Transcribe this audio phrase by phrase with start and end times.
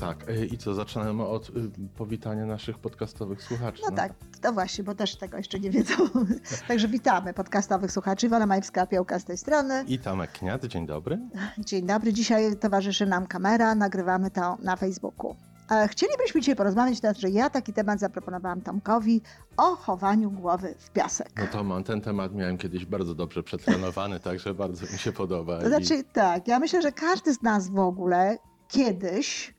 [0.00, 1.52] Tak, y, i co, zaczynamy od y,
[1.96, 3.82] powitania naszych podcastowych słuchaczy.
[3.90, 5.94] No, tak, to właśnie, bo też tego jeszcze nie wiedzą.
[6.68, 8.26] Także witamy podcastowych słuchaczy.
[8.26, 9.84] Iwona Majewska-Piołka z tej strony.
[9.86, 11.18] I Tomek Kniat, dzień dobry.
[11.58, 15.36] Dzień dobry, dzisiaj towarzyszy nam kamera, nagrywamy to na Facebooku.
[15.70, 19.22] E, Chcielibyśmy dzisiaj porozmawiać, na że ja taki temat zaproponowałam Tomkowi
[19.56, 21.30] o chowaniu głowy w piasek.
[21.36, 25.60] No to mam, ten temat miałem kiedyś bardzo dobrze przetrenowany, także bardzo mi się podoba.
[25.60, 28.38] To znaczy tak, ja myślę, że każdy z nas w ogóle
[28.68, 29.54] kiedyś,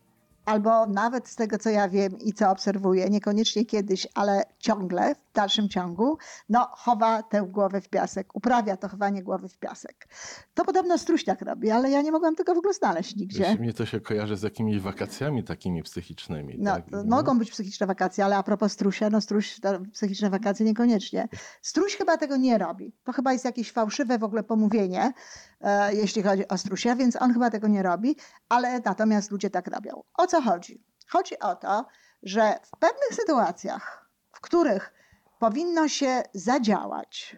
[0.52, 5.34] albo nawet z tego co ja wiem i co obserwuję, niekoniecznie kiedyś, ale ciągle, w
[5.34, 6.18] dalszym ciągu,
[6.50, 10.08] no chowa tę głowę w piasek, uprawia to chowanie głowy w piasek.
[10.54, 13.44] To podobno struś tak robi, ale ja nie mogłam tego w ogóle znaleźć nigdzie.
[13.44, 16.56] Wiesz, mnie to się kojarzy z jakimiś wakacjami takimi psychicznymi.
[16.60, 16.90] No, tak?
[16.90, 21.28] to mogą być psychiczne wakacje, ale a propos strusia, no struś, to psychiczne wakacje niekoniecznie.
[21.62, 22.96] Struś chyba tego nie robi.
[23.04, 25.14] To chyba jest jakieś fałszywe w ogóle pomówienie,
[25.62, 28.16] e, jeśli chodzi o strusia, więc on chyba tego nie robi,
[28.50, 30.04] ale natomiast ludzie tak robią.
[30.18, 30.84] O co chodzi?
[31.08, 31.86] Chodzi o to,
[32.24, 34.94] że w pewnych sytuacjach, w których
[35.40, 37.36] powinno się zadziałać,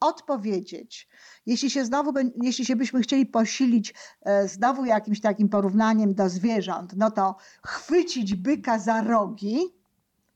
[0.00, 1.08] odpowiedzieć.
[1.46, 6.92] Jeśli się znowu, jeśli się byśmy chcieli posilić e, znowu jakimś takim porównaniem do zwierząt,
[6.96, 9.58] no to chwycić byka za rogi,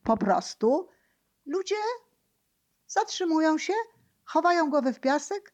[0.03, 0.87] po prostu,
[1.45, 1.75] ludzie
[2.87, 3.73] zatrzymują się,
[4.25, 5.53] chowają głowę w piasek.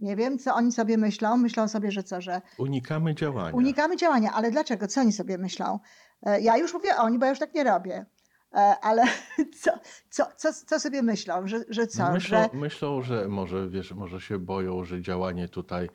[0.00, 1.36] Nie wiem, co oni sobie myślą.
[1.36, 3.56] Myślą sobie, że co, że Unikamy działania.
[3.56, 4.32] unikamy działania.
[4.32, 4.86] Ale dlaczego?
[4.88, 5.78] Co oni sobie myślą?
[6.22, 8.06] E, Ja już mówię oni, bo ja już tak nie robię.
[8.54, 9.02] E, Ale
[9.62, 9.70] co,
[10.10, 11.46] co, co, co sobie myślą?
[11.48, 12.12] Że, że co?
[12.12, 15.88] myślą, że myślą, że może, wiesz, może się boją, że działanie tutaj,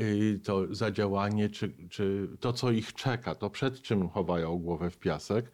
[0.00, 4.98] y, to zadziałanie, czy, czy to, co ich czeka, to przed czym chowają głowę w
[4.98, 5.50] piasek,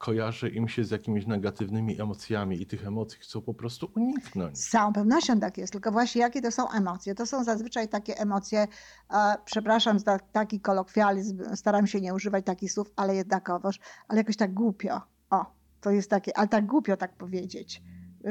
[0.00, 4.58] kojarzy im się z jakimiś negatywnymi emocjami i tych emocji chcą po prostu uniknąć.
[4.58, 7.14] Z całą pewnością tak jest, tylko właśnie jakie to są emocje?
[7.14, 8.66] To są zazwyczaj takie emocje,
[9.10, 13.78] e, przepraszam za taki kolokwializm, staram się nie używać takich słów, ale jednakowoż,
[14.08, 15.00] ale jakoś tak głupio.
[15.30, 15.46] O,
[15.80, 17.82] to jest takie, ale tak głupio tak powiedzieć,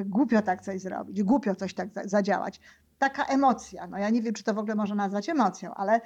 [0.06, 2.60] głupio tak coś zrobić, głupio coś tak za- zadziałać.
[2.98, 6.02] Taka emocja, no ja nie wiem, czy to w ogóle można nazwać emocją, ale,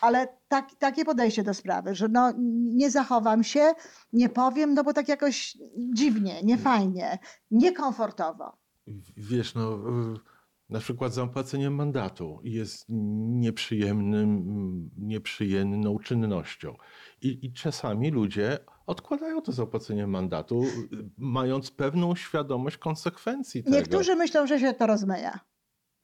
[0.00, 2.32] ale tak, takie podejście do sprawy, że no
[2.74, 3.72] nie zachowam się,
[4.12, 5.58] nie powiem, no bo tak jakoś
[5.94, 7.18] dziwnie, niefajnie,
[7.50, 8.56] niekomfortowo.
[9.16, 10.14] Wiesz, no, y,
[10.68, 16.76] na przykład zapłacenie mandatu jest nieprzyjemnym, nieprzyjemną czynnością.
[17.22, 20.68] I, I czasami ludzie odkładają to zapłacenie mandatu, y,
[21.18, 23.76] mając pewną świadomość konsekwencji tego.
[23.76, 25.30] Niektórzy myślą, że się to rozmyje.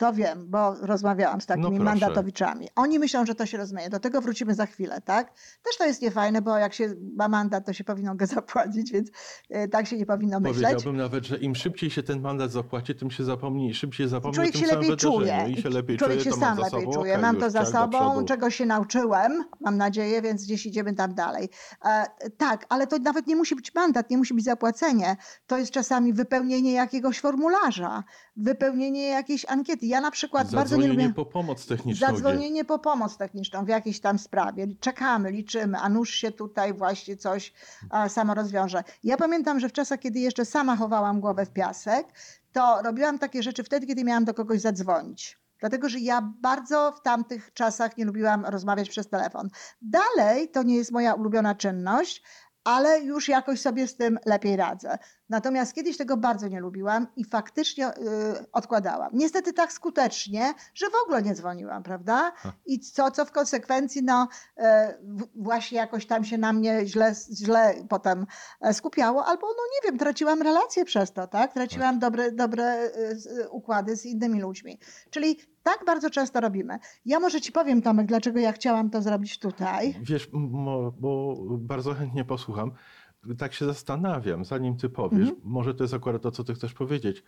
[0.03, 2.69] To wiem, bo rozmawiałam z takimi No mandatowiczami.
[2.77, 3.91] Oni myślą, że to się rozmyje.
[3.91, 5.33] Do tego wrócimy za chwilę, tak?
[5.63, 9.11] Też to jest niefajne, bo jak się ma mandat, to się powinno go zapłacić, więc
[9.51, 10.63] e, tak się nie powinno myśleć.
[10.63, 14.57] Powiedziałbym nawet, że im szybciej się ten mandat zapłaci, tym się zapomni, szybciej zapomni Człowiek
[14.57, 15.47] się lepiej czuje.
[15.49, 17.13] I się lepiej Człowiek czuje, się sam lepiej sobą, czuje.
[17.13, 21.15] okej, Mam to już za sobą, czego się nauczyłem, mam nadzieję, więc gdzieś idziemy tam
[21.15, 21.49] dalej.
[21.84, 25.17] E, tak, ale to nawet nie musi być mandat, nie musi być zapłacenie.
[25.47, 28.05] To jest czasami wypełnienie jakiegoś formularza,
[28.37, 29.87] wypełnienie jakiejś ankiety.
[29.92, 31.14] Ja na przykład bardzo nie Zadzwonienie lubię...
[31.14, 32.06] po pomoc techniczną.
[32.06, 34.66] gdzie- Zadzwonienie po pomoc techniczną w jakiejś tam sprawie.
[34.80, 37.53] Czekamy, liczymy, a nuż się tutaj właśnie coś
[37.91, 38.84] a, samo rozwiąże.
[39.04, 42.06] Ja pamiętam, że w czasach, kiedy jeszcze sama chowałam głowę w piasek,
[42.53, 45.38] to robiłam takie rzeczy wtedy, kiedy miałam do kogoś zadzwonić.
[45.60, 49.48] Dlatego, że ja bardzo w tamtych czasach nie lubiłam rozmawiać przez telefon.
[49.82, 52.22] Dalej to nie jest moja ulubiona czynność,
[52.65, 54.99] ale już jakoś sobie z tym lepiej radzę.
[55.28, 57.93] Natomiast kiedyś tego bardzo nie lubiłam i faktycznie y,
[58.53, 59.11] odkładałam.
[59.12, 62.33] Niestety tak skutecznie, że w ogóle nie dzwoniłam, prawda?
[62.67, 64.28] I co, co w konsekwencji, no
[64.59, 64.62] y,
[65.03, 68.27] w- właśnie jakoś tam się na mnie źle, źle potem
[68.61, 71.53] e, skupiało, albo no nie wiem, traciłam relacje przez to, tak?
[71.53, 74.78] Traciłam dobre, dobre y, z- układy z innymi ludźmi.
[75.10, 76.78] Czyli tak bardzo często robimy.
[77.04, 79.94] Ja może ci powiem, Tomek, dlaczego ja chciałam to zrobić tutaj.
[80.03, 80.28] Wiesz,
[81.00, 82.72] bo bardzo chętnie posłucham.
[83.38, 85.41] Tak się zastanawiam, zanim ty powiesz, Mhm.
[85.44, 87.22] może to jest akurat to, co ty chcesz powiedzieć.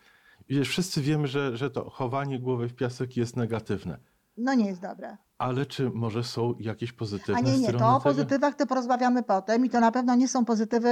[0.49, 3.99] Wiesz, wszyscy wiemy, że, że to chowanie głowy w piasek jest negatywne.
[4.37, 5.17] No nie jest dobre.
[5.39, 9.23] Ale czy może są jakieś pozytywne A nie, nie, strony to o pozytywach to porozmawiamy
[9.23, 10.89] potem i to na pewno nie są pozytywy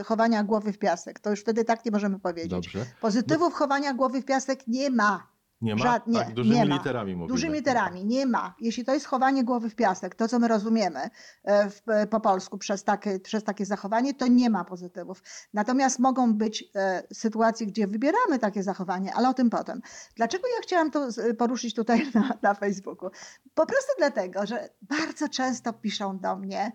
[0.00, 1.20] y, chowania głowy w piasek.
[1.20, 2.50] To już wtedy tak nie możemy powiedzieć.
[2.50, 2.84] Dobrze.
[3.00, 5.26] Pozytywów chowania głowy w piasek nie ma.
[5.60, 5.82] Nie ma?
[5.82, 6.74] Żad- nie, tak, dużymi nie ma.
[6.76, 7.28] literami mówimy.
[7.28, 8.54] Dużymi literami nie ma.
[8.60, 11.00] Jeśli to jest chowanie głowy w piasek, to co my rozumiemy
[11.44, 15.22] e, w, e, po polsku przez takie, przez takie zachowanie, to nie ma pozytywów.
[15.54, 19.80] Natomiast mogą być e, sytuacje, gdzie wybieramy takie zachowanie, ale o tym potem.
[20.16, 23.10] Dlaczego ja chciałam to z- poruszyć tutaj na, na Facebooku?
[23.54, 26.72] Po prostu dlatego, że bardzo często piszą do mnie e,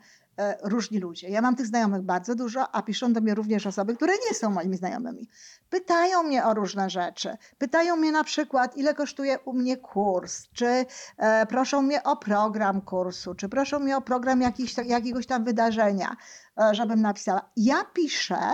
[0.63, 1.29] różni ludzie.
[1.29, 4.49] Ja mam tych znajomych bardzo dużo, a piszą do mnie również osoby, które nie są
[4.49, 5.29] moimi znajomymi.
[5.69, 7.37] Pytają mnie o różne rzeczy.
[7.57, 10.85] Pytają mnie na przykład, ile kosztuje u mnie kurs, czy
[11.17, 14.41] e, proszą mnie o program kursu, czy proszą mnie o program
[14.85, 16.15] jakiegoś tam wydarzenia,
[16.61, 17.49] e, żebym napisała.
[17.57, 18.51] Ja piszę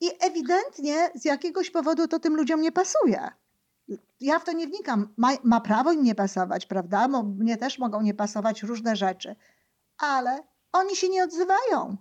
[0.00, 3.30] i ewidentnie z jakiegoś powodu to tym ludziom nie pasuje.
[4.20, 5.14] Ja w to nie wnikam.
[5.16, 7.08] Ma, ma prawo im nie pasować, prawda?
[7.08, 9.36] Mnie też mogą nie pasować różne rzeczy,
[9.98, 11.96] ale oni się nie odzywają.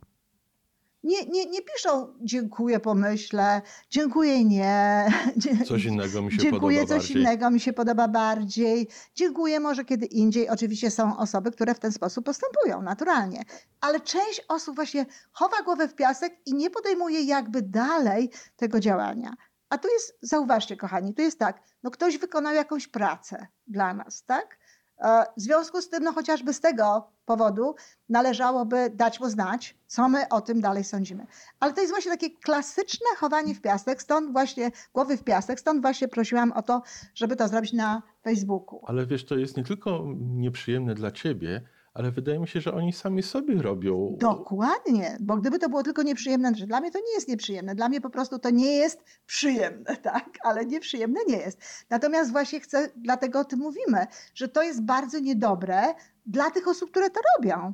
[1.04, 5.06] Nie, nie, nie piszą dziękuję, pomyślę, dziękuję, nie.
[5.68, 7.22] Coś innego mi się dziękuję, podoba coś bardziej.
[7.22, 8.88] innego mi się podoba bardziej.
[9.16, 10.50] Dziękuję, może kiedy indziej.
[10.50, 13.44] Oczywiście są osoby, które w ten sposób postępują, naturalnie.
[13.82, 19.34] Ale część osób właśnie chowa głowę w piasek i nie podejmuje jakby dalej tego działania.
[19.70, 24.24] A tu jest, zauważcie, kochani, tu jest tak, no ktoś wykonał jakąś pracę dla nas,
[24.26, 24.58] tak?
[25.02, 27.76] E, W związku z tym, no chociażby z tego powodu
[28.10, 31.26] należałoby dać mu znać, co my o tym dalej sądzimy.
[31.60, 35.82] Ale to jest właśnie takie klasyczne chowanie w piasek, stąd właśnie głowy w piasek, stąd
[35.82, 36.82] właśnie prosiłam o to,
[37.16, 38.82] żeby to zrobić na Facebooku.
[38.88, 41.62] Ale wiesz, to jest nie tylko nieprzyjemne dla ciebie,
[41.94, 44.16] ale wydaje mi się, że oni sami sobie robią.
[44.20, 47.90] Dokładnie, bo gdyby to było tylko nieprzyjemne, że dla mnie to nie jest nieprzyjemne, dla
[47.90, 51.62] mnie po prostu to nie jest przyjemne, tak, ale nieprzyjemne nie jest.
[51.90, 55.82] Natomiast właśnie chcę, dlatego o tym mówimy, że to jest bardzo niedobre
[56.26, 57.74] dla tych osób, które to robią.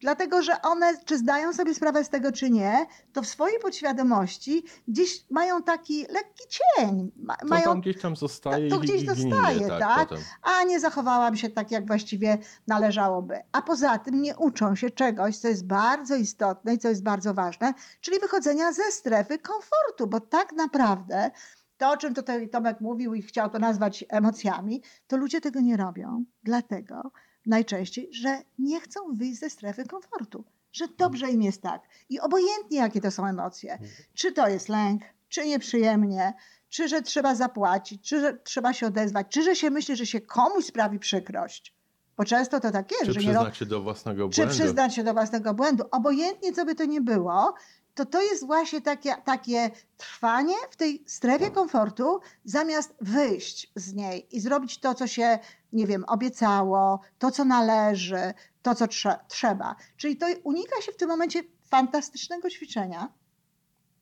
[0.00, 4.64] Dlatego, że one, czy zdają sobie sprawę z tego, czy nie, to w swojej podświadomości
[4.88, 7.12] gdzieś mają taki lekki cień.
[7.16, 10.08] Ma, To mają tam gdzieś tam zostaje to i, gdzieś zostaje, tak, tak?
[10.42, 13.38] A nie zachowałam się tak, jak właściwie należałoby.
[13.52, 17.34] A poza tym nie uczą się czegoś, co jest bardzo istotne i co jest bardzo
[17.34, 21.30] ważne, czyli wychodzenia ze strefy komfortu, bo tak naprawdę
[21.76, 25.76] to, o czym tutaj Tomek mówił i chciał to nazwać emocjami, to ludzie tego nie
[25.76, 27.12] robią, dlatego
[27.48, 31.82] najczęściej, że nie chcą wyjść ze strefy komfortu, że dobrze im jest tak.
[32.08, 33.78] I obojętnie, jakie to są emocje,
[34.14, 36.34] czy to jest lęk, czy nieprzyjemnie,
[36.68, 40.20] czy że trzeba zapłacić, czy że trzeba się odezwać, czy że się myśli, że się
[40.20, 41.74] komuś sprawi przykrość.
[42.16, 44.54] Bo często to tak jest, Czy że nie przyznać się do własnego czy błędu?
[44.54, 45.84] przyznać się do własnego błędu.
[45.90, 47.54] Obojętnie, co by to nie było,
[47.98, 54.36] to to jest właśnie takie, takie trwanie w tej strefie komfortu, zamiast wyjść z niej
[54.36, 55.38] i zrobić to, co się,
[55.72, 59.76] nie wiem, obiecało, to, co należy, to, co trze- trzeba.
[59.96, 63.12] Czyli to unika się w tym momencie fantastycznego ćwiczenia,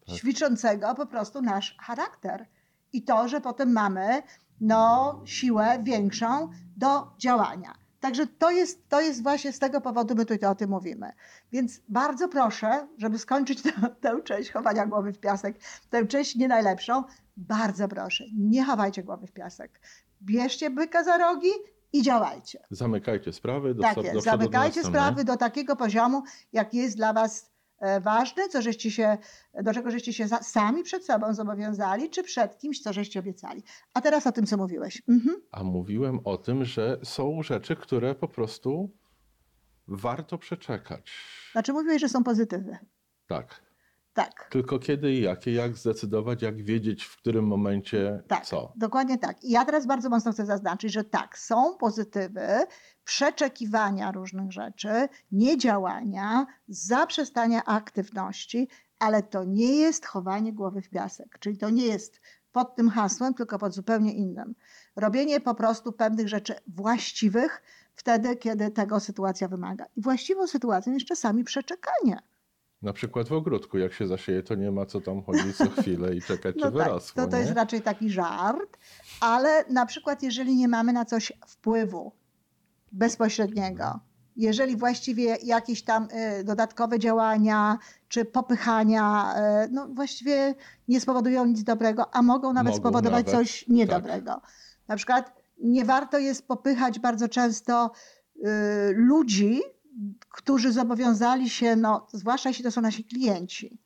[0.07, 0.17] Tak.
[0.17, 2.47] ćwiczącego po prostu nasz charakter.
[2.93, 4.23] I to, że potem mamy
[4.61, 7.86] no, siłę większą do działania.
[8.01, 11.13] Także to jest, to jest właśnie z tego powodu my tutaj o tym mówimy.
[11.53, 15.57] Więc bardzo proszę, żeby skończyć tę, tę część chowania głowy w piasek,
[15.91, 17.05] tę część nie najlepszą,
[17.37, 19.81] bardzo proszę, nie chowajcie głowy w piasek.
[20.23, 21.51] Bierzcie byka za rogi
[21.93, 22.59] i działajcie.
[22.71, 24.93] Zamykajcie sprawy, do, Tak do do zamykajcie następnej.
[25.03, 26.23] sprawy do takiego poziomu,
[26.53, 29.19] jaki jest dla was e, ważny, co żeście się,
[29.63, 33.63] do czego żeście się za, sami przed sobą zobowiązali, czy przed kimś, co żeście obiecali.
[33.95, 35.03] A teraz o tym, co mówiłeś.
[35.09, 35.37] Mhm.
[35.53, 38.91] A mówiłem o tym, że są rzeczy, które po prostu
[39.89, 41.13] warto przeczekać.
[41.53, 42.79] Znaczy mówiłeś, że są pozytywy.
[43.27, 43.66] Tak.
[44.17, 44.49] Tak.
[44.51, 48.73] Tylko kiedy i jakie, jak zdecydować, jak wiedzieć, w którym momencie Tak, co.
[48.77, 49.45] dokładnie tak.
[49.45, 52.47] I ja teraz bardzo mocno chcę zaznaczyć, że tak, są pozytywy
[53.05, 61.39] przeczekiwania różnych rzeczy, niedziałania, zaprzestania aktywności, ale to nie jest chowanie głowy w piasek.
[61.41, 62.21] Czyli to nie jest
[62.53, 64.55] pod tym hasłem, tylko pod zupełnie innym.
[64.97, 67.63] Robienie po prostu pewnych rzeczy właściwych
[67.95, 69.85] wtedy, kiedy tego sytuacja wymaga.
[69.97, 72.19] I właściwą sytuacją jest czasami przeczekanie.
[72.83, 76.15] Na przykład w ogródku, jak się zasieje, to nie ma co tam chodzić co chwilę
[76.17, 77.23] i czekać, czy No tak, wyrosło.
[77.25, 77.55] to, to jest nie?
[77.55, 78.79] raczej taki żart,
[79.21, 82.13] ale na przykład jeżeli nie mamy na coś wpływu
[82.93, 84.01] bezpośredniego,
[84.37, 86.09] jeżeli właściwie jakieś tam
[86.41, 87.79] y, dodatkowe działania
[88.09, 90.55] czy popychania y, no właściwie
[90.89, 93.35] nie spowodują nic dobrego, a mogą nawet Mogą spowodować nawet, tak.
[93.47, 94.41] coś niedobrego.
[94.89, 97.91] Na przykład nie warto jest popychać bardzo często
[98.37, 98.41] y,
[98.97, 99.61] ludzi,
[100.29, 103.79] którzy zobowiązali się, no, zwłaszcza jeśli to są nasi klienci,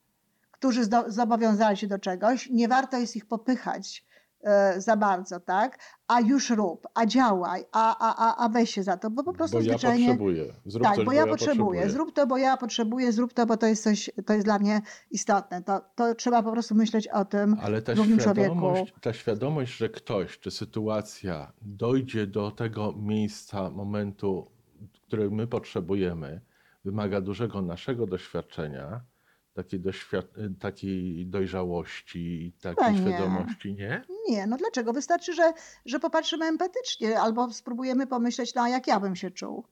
[0.50, 4.04] którzy zobowiązali się do czegoś, nie warto jest ich popychać
[4.40, 5.78] e, za bardzo, tak?
[6.08, 9.32] A już rób, a działaj, a, a, a, a weź się za to, bo po
[9.32, 10.06] prostu Bo ja zwyczajnie...
[10.06, 10.54] potrzebuję.
[10.66, 11.90] Zrób tak, coś, bo ja potrzebuję.
[11.90, 14.80] Zrób to, bo ja potrzebuję, zrób to, bo to jest coś, to jest dla mnie
[15.10, 15.62] istotne.
[15.62, 18.54] To, to trzeba po prostu myśleć o tym Ale ta drugim człowieku.
[18.54, 24.50] świadomość, ta świadomość, że ktoś czy sytuacja dojdzie do tego miejsca, momentu,
[25.10, 26.40] który my potrzebujemy,
[26.84, 29.00] wymaga dużego naszego doświadczenia,
[29.54, 32.98] takiej, doświad- takiej dojrzałości, takiej Chyba nie.
[33.16, 34.04] świadomości, nie?
[34.28, 34.92] Nie, no dlaczego?
[34.92, 35.52] Wystarczy, że,
[35.86, 39.64] że popatrzymy empatycznie albo spróbujemy pomyśleć, no a jak ja bym się czuł.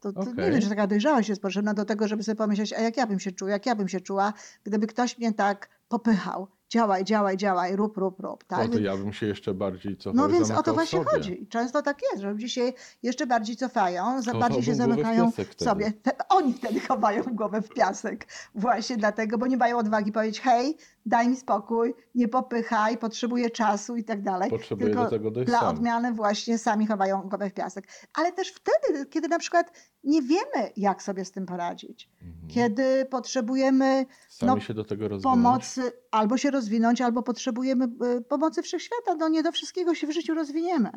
[0.00, 0.50] To, to Nie Okej.
[0.50, 3.20] wiem, czy taka dojrzałość jest potrzebna do tego, żeby sobie pomyśleć, a jak ja bym
[3.20, 4.32] się czuł, jak ja bym się czuła,
[4.64, 6.48] gdyby ktoś mnie tak popychał.
[6.68, 8.44] Działaj, działaj, działaj, rób, rób, rób.
[8.44, 8.68] Tak?
[8.68, 11.10] No to ja bym się jeszcze bardziej cofał No więc o to właśnie sobie.
[11.10, 11.46] chodzi.
[11.50, 15.50] Często tak jest, że ludzie się jeszcze bardziej cofają, za- bardziej się zamykają wtedy.
[15.64, 15.92] sobie.
[15.92, 18.26] Te, oni wtedy chowają głowę w piasek.
[18.54, 23.96] Właśnie dlatego, bo nie mają odwagi powiedzieć, hej, daj mi spokój, nie popychaj, potrzebuję czasu
[23.96, 24.50] i tak dalej.
[24.50, 25.68] Potrzebuję Tylko do tego dojść dla sam.
[25.68, 27.88] odmiany właśnie sami chowają głowę w piasek.
[28.14, 29.72] Ale też wtedy, kiedy na przykład
[30.06, 32.10] nie wiemy, jak sobie z tym poradzić.
[32.22, 32.48] Mhm.
[32.48, 34.06] Kiedy potrzebujemy
[34.42, 35.36] no, się do tego rozwinąć.
[35.36, 39.14] pomocy, albo się rozwinąć, albo potrzebujemy y, pomocy wszechświata.
[39.14, 40.90] No nie do wszystkiego się w życiu rozwiniemy.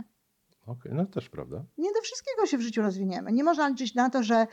[0.66, 1.64] Okej, no też prawda.
[1.78, 3.32] Nie do wszystkiego się w życiu rozwiniemy.
[3.32, 4.48] Nie można liczyć na to, że,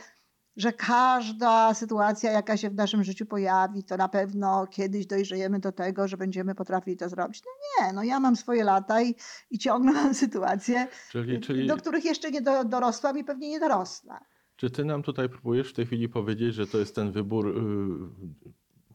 [0.55, 5.71] że każda sytuacja, jaka się w naszym życiu pojawi, to na pewno kiedyś dojrzejemy do
[5.71, 7.43] tego, że będziemy potrafili to zrobić.
[7.45, 7.51] No
[7.85, 9.15] nie, no ja mam swoje lata i,
[9.49, 13.59] i ciągle mam sytuacje, Czyli, czyli do których jeszcze nie do, dorosłam i pewnie nie
[13.59, 14.19] dorosnę.
[14.57, 17.53] Czy ty nam tutaj próbujesz w tej chwili powiedzieć, że to jest ten wybór y,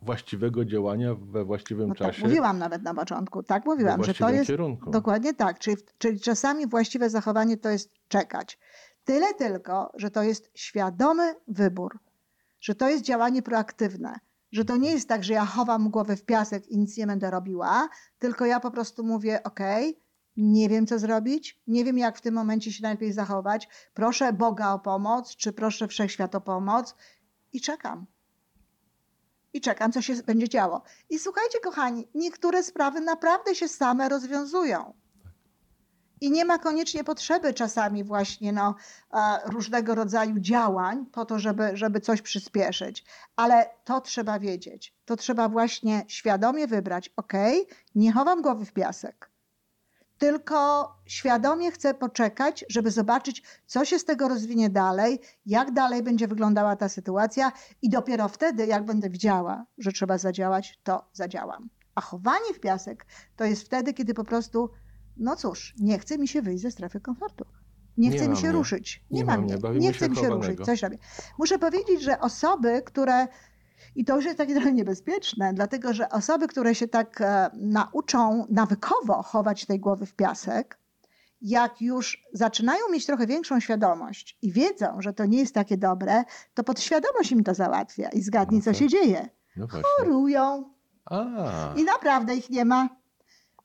[0.02, 2.22] właściwego działania we właściwym No tak czasie?
[2.22, 3.42] mówiłam nawet na początku.
[3.42, 4.90] Tak mówiłam, że to jest kierunku.
[4.90, 5.58] Dokładnie tak.
[5.58, 8.58] Czyli, czyli czasami właściwe zachowanie to jest czekać.
[9.04, 11.98] Tyle tylko, że to jest świadomy wybór,
[12.60, 14.14] że to jest działanie proaktywne,
[14.52, 17.30] że to nie jest tak, że ja chowam głowę w piasek i nic nie będę
[17.30, 17.88] robiła,
[18.18, 19.60] tylko ja po prostu mówię: OK,
[20.36, 24.72] nie wiem co zrobić, nie wiem jak w tym momencie się najlepiej zachować, proszę Boga
[24.72, 26.94] o pomoc, czy proszę Wszechświat o pomoc
[27.52, 28.06] i czekam.
[29.52, 30.82] I czekam, co się będzie działo.
[31.10, 34.94] I słuchajcie, kochani, niektóre sprawy naprawdę się same rozwiązują.
[36.20, 38.74] I nie ma koniecznie potrzeby czasami właśnie no,
[39.44, 43.04] różnego rodzaju działań po to, żeby, żeby coś przyspieszyć.
[43.36, 44.94] Ale to trzeba wiedzieć.
[45.04, 47.10] To trzeba właśnie świadomie wybrać.
[47.16, 47.32] OK,
[47.94, 49.31] nie chowam głowy w piasek.
[50.22, 56.28] Tylko świadomie chcę poczekać, żeby zobaczyć, co się z tego rozwinie dalej, jak dalej będzie
[56.28, 57.52] wyglądała ta sytuacja,
[57.82, 61.68] i dopiero wtedy, jak będę widziała, że trzeba zadziałać, to zadziałam.
[61.94, 64.70] A chowanie w piasek to jest wtedy, kiedy po prostu,
[65.16, 67.44] no cóż, nie chce mi się wyjść ze strefy komfortu.
[67.96, 68.52] Nie Nie chce mi się mnie.
[68.52, 69.04] ruszyć.
[69.10, 69.56] Nie, Nie ma ma mnie.
[69.74, 70.60] Nie się chce mi się ruszyć.
[70.60, 70.98] Coś robię.
[71.38, 73.28] Muszę powiedzieć, że osoby, które
[73.94, 78.46] i to już jest takie trochę niebezpieczne, dlatego że osoby, które się tak e, nauczą
[78.50, 80.78] nawykowo chować tej głowy w piasek,
[81.40, 86.24] jak już zaczynają mieć trochę większą świadomość i wiedzą, że to nie jest takie dobre,
[86.54, 88.78] to podświadomość im to załatwia i zgadnij, No co tak.
[88.78, 89.28] się dzieje.
[89.56, 89.66] No.
[89.98, 90.70] Chorują
[91.04, 91.24] A,
[91.76, 92.88] i naprawdę ich nie ma.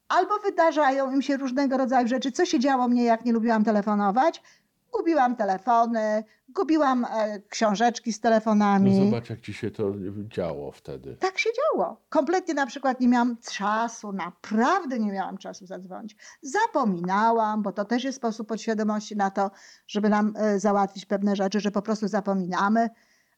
[0.07, 2.31] Albo wydarzają im się różnego rodzaju rzeczy.
[2.31, 4.43] Co się działo mnie, jak nie lubiłam telefonować?
[4.91, 8.99] Gubiłam telefony, gubiłam e, książeczki z telefonami.
[8.99, 9.91] no zobacz jak ci się to
[10.27, 11.15] działo wtedy.
[11.15, 12.01] Tak się działo.
[12.09, 16.15] Kompletnie na przykład nie miałam czasu, naprawdę nie miałam czasu zadzwonić.
[16.41, 19.51] Zapominałam, bo to też jest sposób podświadomości na to,
[19.87, 22.89] żeby nam e, załatwić pewne rzeczy, że po prostu zapominamy.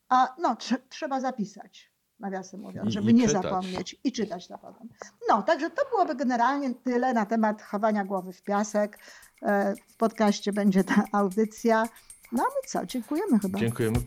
[0.09, 1.88] A no, trze- trzeba zapisać,
[2.19, 3.43] nawiasem mówiąc, żeby i nie czytać.
[3.43, 4.89] zapomnieć i czytać to potem.
[5.29, 8.99] No, także to byłoby generalnie tyle na temat chowania głowy w piasek.
[9.41, 11.83] E, W podcaście będzie ta audycja.
[12.31, 13.59] No my co, dziękujemy chyba.
[13.59, 13.99] Dziękujemy.